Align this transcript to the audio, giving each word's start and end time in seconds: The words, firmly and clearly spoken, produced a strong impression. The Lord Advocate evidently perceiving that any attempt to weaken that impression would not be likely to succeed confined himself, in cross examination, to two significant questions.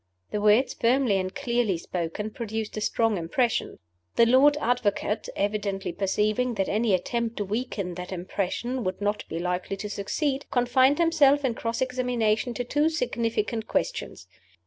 The 0.31 0.41
words, 0.41 0.73
firmly 0.73 1.19
and 1.19 1.31
clearly 1.31 1.77
spoken, 1.77 2.31
produced 2.31 2.75
a 2.75 2.81
strong 2.81 3.19
impression. 3.19 3.77
The 4.15 4.25
Lord 4.25 4.57
Advocate 4.59 5.29
evidently 5.35 5.93
perceiving 5.93 6.55
that 6.55 6.67
any 6.67 6.95
attempt 6.95 7.37
to 7.37 7.45
weaken 7.45 7.93
that 7.93 8.11
impression 8.11 8.83
would 8.83 8.99
not 8.99 9.23
be 9.29 9.37
likely 9.37 9.77
to 9.77 9.91
succeed 9.91 10.47
confined 10.49 10.97
himself, 10.97 11.45
in 11.45 11.53
cross 11.53 11.83
examination, 11.83 12.55
to 12.55 12.63
two 12.63 12.89
significant 12.89 13.67
questions. 13.67 14.25